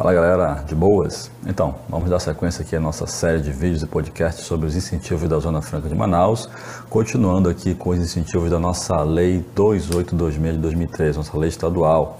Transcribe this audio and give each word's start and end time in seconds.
Fala 0.00 0.14
galera, 0.14 0.64
de 0.66 0.74
boas? 0.74 1.30
Então, 1.46 1.74
vamos 1.86 2.08
dar 2.08 2.18
sequência 2.18 2.62
aqui 2.62 2.74
à 2.74 2.80
nossa 2.80 3.06
série 3.06 3.38
de 3.38 3.52
vídeos 3.52 3.82
e 3.82 3.86
podcasts 3.86 4.46
sobre 4.46 4.66
os 4.66 4.74
incentivos 4.74 5.28
da 5.28 5.38
Zona 5.38 5.60
Franca 5.60 5.90
de 5.90 5.94
Manaus, 5.94 6.48
continuando 6.88 7.50
aqui 7.50 7.74
com 7.74 7.90
os 7.90 7.98
incentivos 7.98 8.48
da 8.48 8.58
nossa 8.58 9.02
Lei 9.02 9.44
2826 9.54 10.54
de 10.54 10.58
2003, 10.58 11.16
nossa 11.18 11.36
lei 11.36 11.50
estadual. 11.50 12.18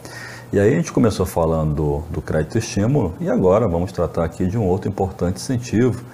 E 0.53 0.61
aí 0.61 0.75
a 0.75 0.77
gente 0.77 0.93
começou 0.93 1.25
falando 1.25 2.05
do, 2.11 2.21
crédito 2.21 2.59
estímulo 2.59 3.15
e 3.19 3.31
agora 3.31 3.67
vamos 3.67 3.93
tratar 3.93 4.25
aqui 4.25 4.47
de 4.47 4.59
um 4.59 4.67
outro 4.67 4.87
importante 4.87 5.37
incentivo 5.37 6.05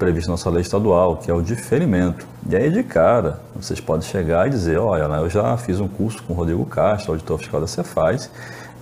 previsto 0.00 0.26
na 0.26 0.32
nossa 0.32 0.50
lei 0.50 0.62
estadual, 0.62 1.18
que 1.18 1.30
é 1.30 1.34
o 1.34 1.40
diferimento. 1.40 2.26
E 2.48 2.56
aí 2.56 2.68
de 2.68 2.82
cara, 2.82 3.40
vocês 3.54 3.80
podem 3.80 4.02
chegar 4.02 4.48
e 4.48 4.50
dizer, 4.50 4.76
olha, 4.76 5.06
né, 5.06 5.20
eu 5.20 5.30
já 5.30 5.56
fiz 5.56 5.78
um 5.78 5.86
curso 5.86 6.20
com 6.24 6.32
o 6.32 6.36
Rodrigo 6.36 6.66
Castro, 6.66 7.12
auditor 7.12 7.38
fiscal 7.38 7.60
da 7.60 7.68
Cefaz, 7.68 8.28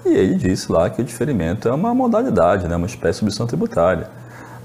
e 0.05 0.09
ele 0.09 0.35
disse 0.35 0.71
lá 0.71 0.89
que 0.89 1.03
o 1.03 1.05
diferimento 1.05 1.69
é 1.69 1.73
uma 1.73 1.95
modalidade, 1.95 2.67
né, 2.67 2.77
uma 2.77 2.87
espécie 2.87 3.13
de 3.13 3.17
submissão 3.19 3.47
tributária. 3.47 4.09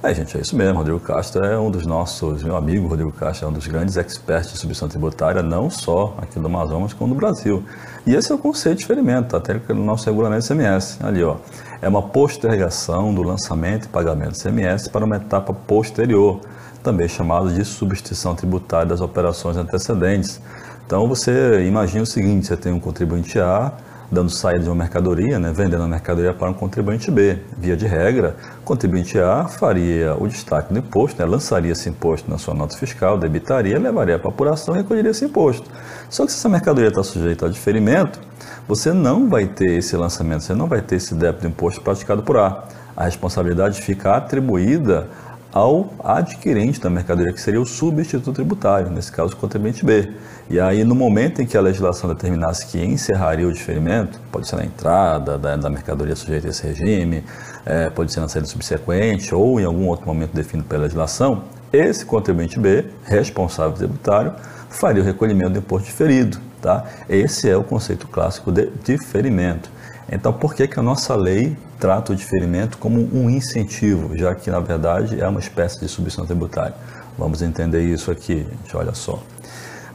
Aí, 0.06 0.14
gente, 0.14 0.38
é 0.38 0.42
isso 0.42 0.56
mesmo. 0.56 0.78
Rodrigo 0.78 1.00
Castro 1.00 1.44
é 1.44 1.58
um 1.58 1.72
dos 1.72 1.84
nossos, 1.84 2.44
meu 2.44 2.56
amigo 2.56 2.88
Rodrigo 2.88 3.12
Castro 3.12 3.48
é 3.48 3.50
um 3.50 3.52
dos 3.52 3.66
grandes 3.66 3.98
experts 3.98 4.52
de 4.52 4.58
submissão 4.60 4.88
tributária, 4.88 5.42
não 5.42 5.68
só 5.68 6.14
aqui 6.20 6.40
do 6.40 6.46
Amazonas, 6.46 6.94
como 6.94 7.12
no 7.12 7.20
Brasil. 7.20 7.64
E 8.06 8.14
esse 8.14 8.32
é 8.32 8.36
o 8.36 8.38
conceito 8.38 8.76
de 8.76 8.82
diferimento, 8.82 9.36
até 9.36 9.60
no 9.70 9.84
nosso 9.84 10.06
regulamento 10.06 10.46
CMS. 10.48 11.00
Ali, 11.02 11.24
ó. 11.24 11.38
É 11.82 11.90
uma 11.90 12.04
postergação 12.04 13.16
do 13.16 13.24
lançamento 13.24 13.86
e 13.86 13.88
pagamento 13.88 14.34
do 14.34 14.38
CMS 14.38 14.88
para 14.88 15.04
uma 15.04 15.16
etapa 15.16 15.52
posterior, 15.52 16.40
também 16.84 17.08
chamado 17.08 17.52
de 17.52 17.66
substituição 17.66 18.36
tributária 18.36 18.86
das 18.86 19.02
operações 19.02 19.58
antecedentes. 19.58 20.40
Então, 20.86 21.08
você 21.08 21.66
imagina 21.68 22.04
o 22.04 22.06
seguinte: 22.06 22.46
você 22.46 22.56
tem 22.56 22.72
um 22.72 22.80
contribuinte 22.80 23.40
A 23.40 23.74
dando 24.12 24.30
saída 24.30 24.64
de 24.64 24.70
uma 24.70 24.76
mercadoria, 24.76 25.40
né, 25.40 25.52
vendendo 25.54 25.84
a 25.84 25.88
mercadoria 25.88 26.34
para 26.34 26.50
um 26.50 26.54
contribuinte 26.54 27.10
B. 27.10 27.40
Via 27.58 27.76
de 27.76 27.86
regra, 27.86 28.36
o 28.60 28.64
contribuinte 28.64 29.20
A 29.20 29.46
faria 29.46 30.16
o 30.20 30.28
destaque 30.28 30.74
do 30.74 30.80
imposto, 30.80 31.22
né, 31.22 31.26
lançaria 31.26 31.72
esse 31.72 31.90
imposto 31.90 32.30
na 32.30 32.38
sua 32.38 32.54
nota 32.54 32.78
fiscal, 32.78 33.18
debitaria, 33.18 33.78
levaria 33.80 34.20
para 34.20 34.30
apuração 34.30 34.76
e 34.76 34.80
recolheria 34.80 35.12
esse 35.12 35.26
imposto. 35.26 35.70
Só 36.10 36.26
que 36.26 36.32
se 36.32 36.38
essa 36.38 36.50
mercadoria 36.50 36.90
está 36.90 37.04
sujeita 37.04 37.46
a 37.46 37.50
diferimento, 37.50 38.20
você 38.68 38.94
não 38.94 39.30
vai 39.30 39.48
ter 39.48 39.78
esse 39.78 39.96
lançamento, 39.96 40.42
você 40.42 40.54
não 40.54 40.68
vai 40.68 40.82
ter 40.82 40.96
esse 40.96 41.14
débito 41.14 41.42
de 41.42 41.48
imposto 41.48 41.82
praticado 41.82 42.24
por 42.24 42.38
A. 42.38 42.64
A 42.96 43.06
responsabilidade 43.06 43.82
fica 43.82 44.16
atribuída 44.16 45.08
ao 45.56 45.90
adquirente 46.04 46.82
da 46.82 46.90
mercadoria, 46.90 47.32
que 47.32 47.40
seria 47.40 47.62
o 47.62 47.66
substituto 47.66 48.34
tributário, 48.34 48.92
nesse 48.92 49.10
caso 49.10 49.34
o 49.34 49.38
contribuinte 49.38 49.86
B. 49.86 50.12
E 50.50 50.60
aí, 50.60 50.84
no 50.84 50.94
momento 50.94 51.42
em 51.42 51.46
que 51.46 51.56
a 51.56 51.62
legislação 51.62 52.10
determinasse 52.10 52.66
que 52.68 52.78
encerraria 52.84 53.48
o 53.48 53.54
diferimento, 53.54 54.20
pode 54.30 54.50
ser 54.50 54.58
na 54.58 54.66
entrada 54.66 55.38
da, 55.38 55.56
da 55.56 55.70
mercadoria 55.70 56.14
sujeita 56.14 56.48
a 56.48 56.50
esse 56.50 56.68
regime, 56.68 57.24
é, 57.66 57.90
pode 57.90 58.12
ser 58.12 58.20
na 58.20 58.28
saída 58.28 58.46
subsequente 58.50 59.34
ou 59.34 59.58
em 59.58 59.64
algum 59.64 59.88
outro 59.88 60.06
momento 60.06 60.34
definido 60.34 60.68
pela 60.68 60.84
legislação, 60.84 61.44
esse 61.72 62.06
contribuinte 62.06 62.60
B, 62.60 62.88
responsável 63.06 63.72
tributário, 63.78 64.34
faria 64.70 65.02
o 65.02 65.06
recolhimento 65.06 65.52
do 65.52 65.60
imposto 65.60 65.88
diferido. 65.88 66.38
Tá? 66.62 66.84
Esse 67.08 67.50
é 67.50 67.56
o 67.56 67.64
conceito 67.64 68.08
clássico 68.08 68.52
de 68.52 68.70
diferimento. 68.84 69.70
Então, 70.12 70.32
por 70.32 70.54
que, 70.54 70.68
que 70.68 70.80
a 70.80 70.84
nossa 70.84 71.16
lei 71.16 71.58
trata 71.80 72.14
o 72.14 72.16
diferimento 72.16 72.78
como 72.78 73.00
um 73.14 73.30
incentivo, 73.30 74.16
já 74.16 74.36
que, 74.36 74.52
na 74.52 74.60
verdade, 74.60 75.20
é 75.20 75.28
uma 75.28 75.40
espécie 75.40 75.80
de 75.80 75.88
substituição 75.88 76.26
tributária? 76.26 76.76
Vamos 77.18 77.42
entender 77.42 77.82
isso 77.82 78.12
aqui, 78.12 78.46
gente, 78.50 78.76
olha 78.76 78.94
só. 78.94 79.20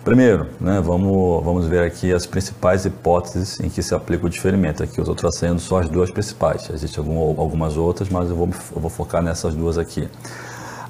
Primeiro, 0.02 0.46
né, 0.58 0.80
vamos, 0.80 1.44
vamos 1.44 1.66
ver 1.66 1.84
aqui 1.84 2.10
as 2.12 2.24
principais 2.24 2.86
hipóteses 2.86 3.60
em 3.60 3.68
que 3.68 3.82
se 3.82 3.94
aplica 3.94 4.24
o 4.24 4.30
diferimento. 4.30 4.82
Aqui 4.82 4.98
eu 4.98 5.02
estou 5.02 5.14
trazendo 5.14 5.60
só 5.60 5.80
as 5.80 5.90
duas 5.90 6.10
principais. 6.10 6.70
Existem 6.70 7.04
algumas 7.36 7.76
outras, 7.76 8.08
mas 8.08 8.30
eu 8.30 8.36
vou, 8.36 8.48
eu 8.74 8.80
vou 8.80 8.90
focar 8.90 9.22
nessas 9.22 9.54
duas 9.54 9.76
aqui. 9.76 10.08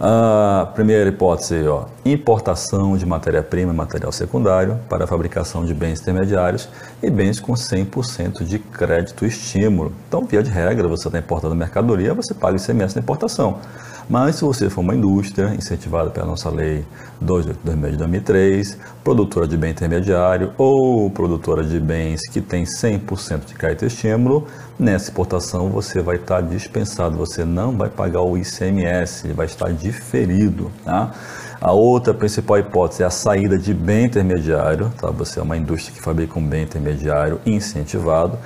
A 0.02 0.64
primeira 0.74 1.10
hipótese, 1.10 1.68
ó, 1.68 1.84
importação 2.06 2.96
de 2.96 3.04
matéria-prima 3.04 3.70
e 3.70 3.76
material 3.76 4.10
secundário 4.10 4.78
para 4.88 5.04
a 5.04 5.06
fabricação 5.06 5.66
de 5.66 5.74
bens 5.74 6.00
intermediários 6.00 6.70
e 7.02 7.10
bens 7.10 7.38
com 7.38 7.52
100% 7.52 8.42
de 8.42 8.58
crédito 8.58 9.26
estímulo. 9.26 9.92
Então, 10.08 10.24
via 10.24 10.42
de 10.42 10.48
regra, 10.48 10.88
você 10.88 11.06
está 11.06 11.18
importando 11.18 11.54
mercadoria, 11.54 12.14
você 12.14 12.32
paga 12.32 12.56
ICMS 12.56 12.96
na 12.96 13.02
importação. 13.02 13.58
Mas 14.10 14.34
se 14.34 14.44
você 14.44 14.68
for 14.68 14.80
uma 14.80 14.92
indústria 14.92 15.54
incentivada 15.54 16.10
pela 16.10 16.26
nossa 16.26 16.50
lei 16.50 16.84
282 17.20 17.92
de 17.92 17.98
2003, 17.98 18.78
produtora 19.04 19.46
de 19.46 19.56
bem 19.56 19.70
intermediário 19.70 20.52
ou 20.58 21.08
produtora 21.12 21.62
de 21.62 21.78
bens 21.78 22.28
que 22.28 22.40
tem 22.40 22.64
100% 22.64 23.44
de 23.46 23.54
crédito 23.54 23.86
estímulo, 23.86 24.48
nessa 24.76 25.04
exportação 25.04 25.68
você 25.68 26.02
vai 26.02 26.16
estar 26.16 26.40
dispensado, 26.40 27.16
você 27.16 27.44
não 27.44 27.76
vai 27.76 27.88
pagar 27.88 28.22
o 28.22 28.36
ICMS, 28.36 29.28
vai 29.32 29.46
estar 29.46 29.72
diferido. 29.72 30.72
Tá? 30.84 31.12
A 31.60 31.72
outra 31.72 32.14
principal 32.14 32.58
hipótese 32.58 33.02
é 33.02 33.06
a 33.06 33.10
saída 33.10 33.58
de 33.58 33.74
bem 33.74 34.06
intermediário, 34.06 34.90
tá? 34.98 35.10
você 35.10 35.38
é 35.38 35.42
uma 35.42 35.58
indústria 35.58 35.94
que 35.94 36.00
fabrica 36.00 36.38
um 36.38 36.42
bem 36.42 36.62
intermediário 36.62 37.38
incentivado, 37.44 38.38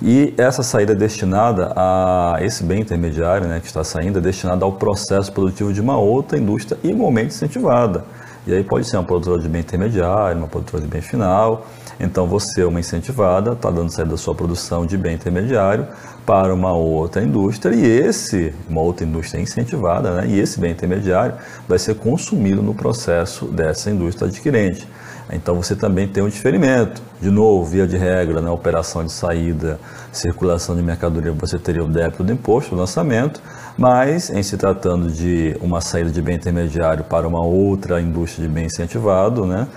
e 0.00 0.32
essa 0.38 0.62
saída 0.62 0.92
é 0.92 0.94
destinada 0.94 1.72
a 1.74 2.36
esse 2.42 2.62
bem 2.62 2.80
intermediário 2.80 3.48
né, 3.48 3.58
que 3.58 3.66
está 3.66 3.82
saindo, 3.82 4.20
é 4.20 4.22
destinada 4.22 4.64
ao 4.64 4.70
processo 4.70 5.32
produtivo 5.32 5.72
de 5.72 5.80
uma 5.80 5.98
outra 5.98 6.38
indústria 6.38 6.78
igualmente 6.84 7.34
incentivada. 7.34 8.04
E 8.46 8.54
aí 8.54 8.64
pode 8.64 8.86
ser 8.86 8.96
uma 8.96 9.04
produtora 9.04 9.40
de 9.40 9.48
bem 9.48 9.60
intermediário, 9.60 10.38
uma 10.38 10.48
produtora 10.48 10.82
de 10.82 10.88
bem 10.88 11.02
final. 11.02 11.66
Então 11.98 12.26
você, 12.26 12.64
uma 12.64 12.80
incentivada, 12.80 13.52
está 13.52 13.70
dando 13.70 13.90
saída 13.90 14.12
da 14.12 14.16
sua 14.16 14.34
produção 14.34 14.86
de 14.86 14.96
bem 14.96 15.14
intermediário 15.14 15.86
para 16.24 16.54
uma 16.54 16.72
outra 16.72 17.22
indústria 17.22 17.74
e 17.74 17.84
esse, 17.84 18.54
uma 18.68 18.80
outra 18.80 19.04
indústria 19.04 19.40
incentivada, 19.40 20.12
né, 20.12 20.26
e 20.28 20.38
esse 20.38 20.60
bem 20.60 20.70
intermediário 20.70 21.34
vai 21.68 21.78
ser 21.78 21.96
consumido 21.96 22.62
no 22.62 22.74
processo 22.74 23.46
dessa 23.46 23.90
indústria 23.90 24.28
adquirente. 24.28 24.86
Então 25.32 25.54
você 25.54 25.76
também 25.76 26.08
tem 26.08 26.22
um 26.22 26.28
diferimento. 26.28 27.02
De 27.20 27.30
novo, 27.30 27.64
via 27.64 27.86
de 27.86 27.96
regra, 27.96 28.36
na 28.36 28.48
né, 28.48 28.50
operação 28.50 29.04
de 29.04 29.12
saída, 29.12 29.78
circulação 30.12 30.74
de 30.74 30.82
mercadoria, 30.82 31.32
você 31.32 31.58
teria 31.58 31.84
o 31.84 31.88
débito 31.88 32.24
do 32.24 32.32
imposto, 32.32 32.74
o 32.74 32.78
lançamento, 32.78 33.40
mas 33.78 34.30
em 34.30 34.42
se 34.42 34.56
tratando 34.56 35.10
de 35.10 35.56
uma 35.60 35.80
saída 35.80 36.10
de 36.10 36.20
bem 36.20 36.36
intermediário 36.36 37.04
para 37.04 37.28
uma 37.28 37.44
outra 37.44 38.00
indústria 38.00 38.46
de 38.46 38.52
bem 38.52 38.66
incentivado, 38.66 39.46
né, 39.46 39.68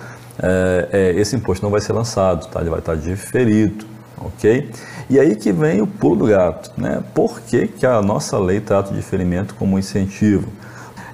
é, 0.41 0.89
é, 0.91 1.19
esse 1.19 1.35
imposto 1.35 1.63
não 1.63 1.71
vai 1.71 1.81
ser 1.81 1.93
lançado, 1.93 2.47
tá? 2.47 2.59
ele 2.61 2.69
vai 2.69 2.79
estar 2.79 2.95
diferido, 2.95 3.85
ok? 4.17 4.69
E 5.09 5.19
aí 5.19 5.35
que 5.35 5.51
vem 5.51 5.81
o 5.81 5.87
pulo 5.87 6.15
do 6.15 6.25
gato, 6.25 6.71
né? 6.77 7.03
Por 7.13 7.41
que, 7.41 7.67
que 7.67 7.85
a 7.85 8.01
nossa 8.01 8.39
lei 8.39 8.59
trata 8.59 8.91
o 8.91 8.95
diferimento 8.95 9.53
como 9.55 9.77
incentivo? 9.77 10.47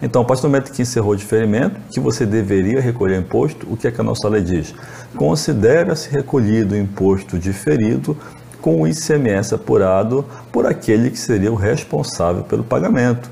Então, 0.01 0.21
a 0.21 0.25
partir 0.25 0.43
do 0.43 0.49
momento 0.49 0.71
que 0.71 0.81
encerrou 0.81 1.11
o 1.11 1.15
diferimento, 1.15 1.79
que 1.91 1.99
você 1.99 2.25
deveria 2.25 2.79
recolher 2.79 3.19
imposto, 3.19 3.67
o 3.69 3.75
que 3.75 3.87
é 3.87 3.91
que 3.91 3.99
a 3.99 4.03
nossa 4.03 4.29
lei 4.29 4.41
diz? 4.41 4.73
Considera-se 5.15 6.09
recolhido 6.09 6.73
o 6.73 6.77
imposto 6.77 7.37
diferido 7.37 8.15
com 8.61 8.81
o 8.81 8.87
ICMS 8.87 9.53
apurado 9.55 10.25
por 10.51 10.65
aquele 10.65 11.09
que 11.09 11.19
seria 11.19 11.51
o 11.51 11.55
responsável 11.55 12.43
pelo 12.43 12.63
pagamento. 12.63 13.29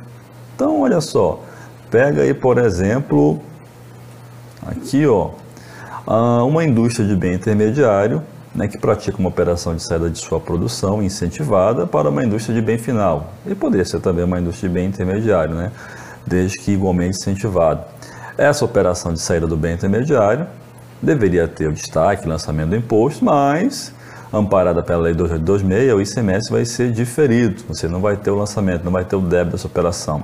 Então, 0.55 0.81
olha 0.81 0.99
só, 0.99 1.41
pega 1.89 2.23
aí, 2.23 2.33
por 2.33 2.57
exemplo, 2.57 3.39
aqui, 4.65 5.05
ó, 5.05 5.31
uma 6.45 6.63
indústria 6.63 7.07
de 7.07 7.15
bem 7.15 7.33
intermediário 7.33 8.21
né, 8.55 8.67
que 8.67 8.77
pratica 8.77 9.17
uma 9.19 9.29
operação 9.29 9.75
de 9.75 9.83
saída 9.83 10.09
de 10.09 10.17
sua 10.17 10.39
produção 10.39 11.03
incentivada 11.03 11.85
para 11.85 12.09
uma 12.09 12.23
indústria 12.23 12.55
de 12.55 12.61
bem 12.61 12.77
final. 12.77 13.31
E 13.45 13.53
poderia 13.53 13.85
ser 13.85 13.99
também 13.99 14.25
uma 14.25 14.39
indústria 14.39 14.67
de 14.67 14.73
bem 14.73 14.87
intermediário, 14.87 15.53
né? 15.53 15.71
Desde 16.27 16.59
que 16.59 16.71
igualmente 16.71 17.17
incentivado. 17.17 17.83
Essa 18.37 18.63
operação 18.65 19.13
de 19.13 19.19
saída 19.19 19.47
do 19.47 19.57
bem 19.57 19.73
intermediário 19.73 20.45
deveria 21.01 21.47
ter 21.47 21.67
o 21.67 21.73
destaque, 21.73 22.27
lançamento 22.27 22.69
do 22.69 22.75
imposto, 22.75 23.23
mas, 23.25 23.93
amparada 24.31 24.83
pela 24.83 25.03
Lei 25.03 25.13
2826, 25.13 25.93
o 25.93 26.01
ICMS 26.01 26.51
vai 26.51 26.65
ser 26.65 26.91
diferido, 26.91 27.63
você 27.67 27.87
não 27.87 27.99
vai 27.99 28.15
ter 28.15 28.29
o 28.29 28.35
lançamento, 28.35 28.83
não 28.83 28.91
vai 28.91 29.05
ter 29.05 29.15
o 29.15 29.21
débito 29.21 29.55
dessa 29.55 29.67
operação. 29.67 30.23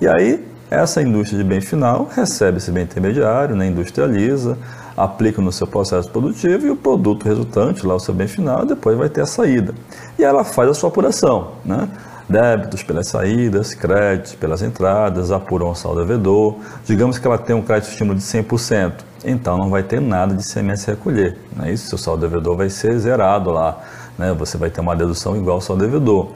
E 0.00 0.06
aí, 0.06 0.46
essa 0.70 1.00
indústria 1.00 1.42
de 1.42 1.48
bem 1.48 1.60
final 1.60 2.08
recebe 2.14 2.58
esse 2.58 2.70
bem 2.70 2.84
intermediário, 2.84 3.56
né, 3.56 3.66
industrializa, 3.66 4.58
aplica 4.96 5.40
no 5.40 5.50
seu 5.50 5.66
processo 5.66 6.10
produtivo 6.10 6.66
e 6.66 6.70
o 6.70 6.76
produto 6.76 7.24
resultante, 7.24 7.86
lá 7.86 7.94
o 7.94 8.00
seu 8.00 8.12
bem 8.12 8.26
final, 8.26 8.66
depois 8.66 8.98
vai 8.98 9.08
ter 9.08 9.22
a 9.22 9.26
saída. 9.26 9.72
E 10.18 10.24
ela 10.24 10.44
faz 10.44 10.68
a 10.68 10.74
sua 10.74 10.90
apuração, 10.90 11.52
né? 11.64 11.88
Débitos 12.28 12.82
pelas 12.82 13.08
saídas, 13.08 13.74
créditos 13.74 14.34
pelas 14.34 14.62
entradas, 14.62 15.30
apuram 15.30 15.70
o 15.70 15.74
saldo 15.74 16.00
devedor. 16.00 16.56
Digamos 16.84 17.18
que 17.18 17.26
ela 17.26 17.38
tem 17.38 17.56
um 17.56 17.62
crédito 17.62 17.90
estímulo 17.90 18.18
de 18.18 18.24
100%, 18.24 18.92
então 19.24 19.56
não 19.56 19.70
vai 19.70 19.82
ter 19.82 20.00
nada 20.00 20.34
de 20.34 20.44
CMS 20.44 20.84
recolher. 20.84 21.38
É 21.62 21.72
isso? 21.72 21.88
Seu 21.88 21.98
saldo 21.98 22.28
devedor 22.28 22.56
vai 22.56 22.68
ser 22.68 22.98
zerado 22.98 23.50
lá, 23.50 23.78
né? 24.18 24.34
você 24.38 24.58
vai 24.58 24.70
ter 24.70 24.80
uma 24.80 24.94
dedução 24.94 25.36
igual 25.36 25.56
ao 25.56 25.60
saldo 25.60 25.84
devedor. 25.84 26.32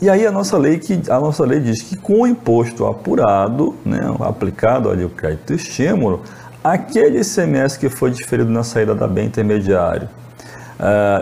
E 0.00 0.10
aí 0.10 0.26
a 0.26 0.32
nossa 0.32 0.58
lei, 0.58 0.78
que, 0.78 1.00
a 1.08 1.20
nossa 1.20 1.44
lei 1.44 1.60
diz 1.60 1.82
que 1.82 1.96
com 1.96 2.22
o 2.22 2.26
imposto 2.26 2.84
apurado, 2.84 3.74
né, 3.84 4.00
aplicado 4.20 4.90
ali 4.90 5.04
o 5.04 5.08
crédito 5.08 5.54
estímulo, 5.54 6.22
aquele 6.62 7.20
ICMS 7.20 7.78
que 7.78 7.88
foi 7.88 8.10
diferido 8.10 8.50
na 8.50 8.64
saída 8.64 8.94
da 8.94 9.06
bem 9.06 9.26
intermediário, 9.26 10.08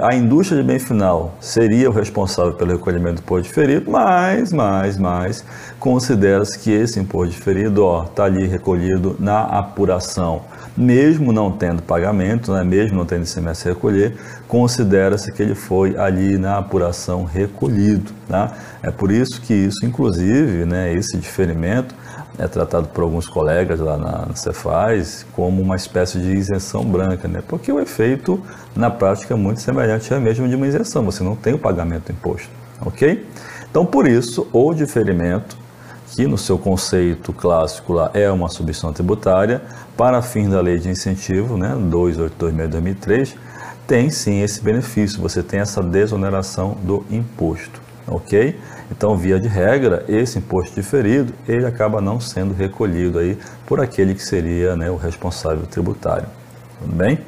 a 0.02 0.14
indústria 0.14 0.60
de 0.60 0.66
bem 0.66 0.78
final 0.78 1.34
seria 1.40 1.88
o 1.88 1.92
responsável 1.92 2.52
pelo 2.54 2.72
recolhimento 2.72 3.16
do 3.16 3.20
imposto 3.20 3.44
diferido, 3.44 3.90
mas, 3.90 4.52
mas, 4.52 4.98
mas, 4.98 5.44
considera-se 5.78 6.58
que 6.58 6.70
esse 6.70 6.98
imposto 6.98 7.34
diferido 7.34 8.02
está 8.02 8.24
ali 8.24 8.46
recolhido 8.46 9.14
na 9.20 9.42
apuração. 9.42 10.42
Mesmo 10.76 11.32
não 11.32 11.52
tendo 11.52 11.82
pagamento, 11.82 12.52
né, 12.52 12.64
mesmo 12.64 12.96
não 12.96 13.04
tendo 13.04 13.24
ICMS 13.24 13.68
a 13.68 13.72
recolher, 13.72 14.16
considera-se 14.48 15.30
que 15.30 15.42
ele 15.42 15.54
foi 15.54 15.96
ali 15.96 16.38
na 16.38 16.58
apuração 16.58 17.24
recolhido. 17.24 18.10
Tá? 18.26 18.52
É 18.82 18.90
por 18.90 19.12
isso 19.12 19.40
que 19.42 19.52
isso, 19.52 19.84
inclusive, 19.84 20.64
né, 20.64 20.92
esse 20.94 21.16
diferimento, 21.18 21.94
é 22.38 22.46
tratado 22.46 22.88
por 22.88 23.02
alguns 23.02 23.26
colegas 23.26 23.78
lá 23.80 23.96
na, 23.96 24.34
Cefaz 24.34 25.26
como 25.32 25.60
uma 25.60 25.76
espécie 25.76 26.18
de 26.18 26.32
isenção 26.32 26.84
branca, 26.84 27.28
né? 27.28 27.42
porque 27.46 27.70
o 27.70 27.78
efeito 27.78 28.42
na 28.74 28.90
prática 28.90 29.34
é 29.34 29.36
muito 29.36 29.60
semelhante 29.60 30.12
ao 30.12 30.20
mesmo 30.20 30.48
de 30.48 30.56
uma 30.56 30.66
isenção, 30.66 31.04
você 31.04 31.22
não 31.22 31.36
tem 31.36 31.54
o 31.54 31.58
pagamento 31.58 32.06
do 32.06 32.12
imposto, 32.12 32.48
ok? 32.80 33.26
Então, 33.70 33.86
por 33.86 34.06
isso, 34.06 34.46
o 34.52 34.74
diferimento, 34.74 35.56
que 36.14 36.26
no 36.26 36.36
seu 36.36 36.58
conceito 36.58 37.32
clássico 37.32 37.92
lá 37.94 38.10
é 38.12 38.30
uma 38.30 38.48
substituição 38.48 38.92
tributária, 38.92 39.62
para 39.96 40.20
fins 40.20 40.50
da 40.50 40.60
lei 40.60 40.78
de 40.78 40.88
incentivo, 40.88 41.56
né, 41.56 41.74
282/2003, 41.74 43.34
tem 43.86 44.10
sim 44.10 44.42
esse 44.42 44.62
benefício, 44.62 45.20
você 45.20 45.42
tem 45.42 45.60
essa 45.60 45.82
desoneração 45.82 46.76
do 46.82 47.04
imposto, 47.10 47.81
ok? 48.06 48.58
Então, 48.90 49.16
via 49.16 49.40
de 49.40 49.48
regra, 49.48 50.04
esse 50.08 50.38
imposto 50.38 50.74
diferido, 50.74 51.32
ele 51.48 51.66
acaba 51.66 52.00
não 52.00 52.20
sendo 52.20 52.54
recolhido 52.54 53.18
aí 53.18 53.38
por 53.66 53.80
aquele 53.80 54.14
que 54.14 54.22
seria 54.22 54.76
né, 54.76 54.90
o 54.90 54.96
responsável 54.96 55.66
tributário. 55.66 56.26
Tudo 56.80 56.94
bem? 56.94 57.18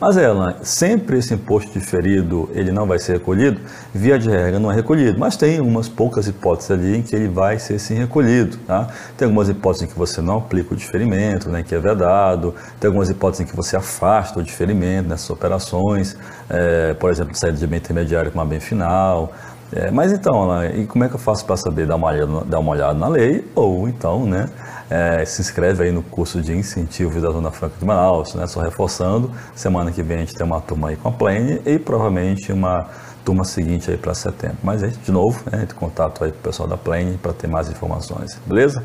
Mas, 0.00 0.16
ela 0.16 0.56
sempre 0.62 1.18
esse 1.18 1.34
imposto 1.34 1.78
diferido, 1.78 2.48
ele 2.54 2.72
não 2.72 2.86
vai 2.86 2.98
ser 2.98 3.12
recolhido? 3.12 3.60
Via 3.92 4.18
de 4.18 4.30
regra, 4.30 4.58
não 4.58 4.72
é 4.72 4.74
recolhido, 4.74 5.18
mas 5.18 5.36
tem 5.36 5.60
umas 5.60 5.90
poucas 5.90 6.26
hipóteses 6.26 6.70
ali 6.70 6.96
em 6.96 7.02
que 7.02 7.14
ele 7.14 7.28
vai 7.28 7.58
ser 7.58 7.78
sim 7.78 7.96
recolhido, 7.96 8.56
tá? 8.66 8.88
Tem 9.18 9.26
algumas 9.26 9.50
hipóteses 9.50 9.86
em 9.86 9.92
que 9.92 9.98
você 9.98 10.22
não 10.22 10.38
aplica 10.38 10.72
o 10.72 10.76
diferimento, 10.76 11.50
né, 11.50 11.62
que 11.62 11.74
é 11.74 11.78
vedado, 11.78 12.54
tem 12.80 12.88
algumas 12.88 13.10
hipóteses 13.10 13.46
em 13.46 13.50
que 13.50 13.54
você 13.54 13.76
afasta 13.76 14.40
o 14.40 14.42
diferimento 14.42 15.06
nessas 15.06 15.28
operações, 15.28 16.16
é, 16.48 16.94
por 16.94 17.10
exemplo, 17.10 17.34
saída 17.34 17.58
de 17.58 17.66
bem 17.66 17.78
intermediário 17.78 18.30
com 18.30 18.38
uma 18.38 18.46
bem 18.46 18.58
final, 18.58 19.30
é, 19.70 19.90
mas 19.90 20.12
então, 20.12 20.64
e 20.64 20.86
como 20.86 21.04
é 21.04 21.08
que 21.08 21.14
eu 21.14 21.18
faço 21.18 21.44
para 21.44 21.56
saber? 21.56 21.86
Dar 21.86 21.96
uma, 21.96 22.08
olhada, 22.08 22.44
dar 22.46 22.58
uma 22.58 22.72
olhada 22.72 22.94
na 22.94 23.06
lei 23.06 23.44
ou 23.54 23.86
então, 23.86 24.24
né, 24.24 24.48
é, 24.90 25.24
se 25.24 25.40
inscreve 25.40 25.84
aí 25.84 25.92
no 25.92 26.02
curso 26.02 26.42
de 26.42 26.52
incentivo 26.52 27.20
da 27.20 27.30
Zona 27.30 27.52
Franca 27.52 27.76
de 27.78 27.84
Manaus, 27.84 28.34
né, 28.34 28.46
só 28.46 28.60
reforçando, 28.60 29.30
semana 29.54 29.92
que 29.92 30.02
vem 30.02 30.16
a 30.16 30.20
gente 30.20 30.34
tem 30.34 30.44
uma 30.44 30.60
turma 30.60 30.88
aí 30.88 30.96
com 30.96 31.08
a 31.08 31.12
Plane 31.12 31.62
e 31.64 31.78
provavelmente 31.78 32.52
uma 32.52 32.88
turma 33.24 33.44
seguinte 33.44 33.90
aí 33.90 33.96
para 33.96 34.14
setembro. 34.14 34.58
Mas 34.62 34.82
aí, 34.82 34.90
de 34.90 35.12
novo, 35.12 35.40
né, 35.50 35.62
entre 35.62 35.74
contato 35.76 36.24
aí 36.24 36.32
com 36.32 36.38
o 36.38 36.42
pessoal 36.42 36.68
da 36.68 36.76
Plane 36.76 37.16
para 37.18 37.32
ter 37.32 37.46
mais 37.46 37.68
informações, 37.68 38.36
beleza? 38.44 38.82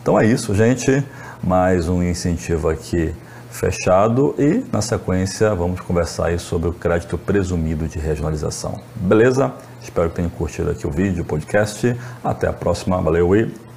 Então 0.00 0.18
é 0.18 0.24
isso, 0.24 0.54
gente, 0.54 1.04
mais 1.42 1.88
um 1.88 2.02
incentivo 2.02 2.68
aqui 2.68 3.14
fechado 3.50 4.34
e 4.38 4.64
na 4.72 4.80
sequência 4.80 5.54
vamos 5.54 5.80
conversar 5.80 6.26
aí 6.26 6.38
sobre 6.38 6.68
o 6.68 6.72
crédito 6.72 7.18
presumido 7.18 7.88
de 7.88 7.98
regionalização. 7.98 8.80
Beleza? 8.94 9.52
Espero 9.82 10.10
que 10.10 10.16
tenham 10.16 10.30
curtido 10.30 10.70
aqui 10.70 10.86
o 10.86 10.90
vídeo, 10.90 11.22
o 11.22 11.26
podcast. 11.26 11.96
Até 12.22 12.46
a 12.46 12.52
próxima. 12.52 13.00
Valeu 13.00 13.34
e 13.34 13.67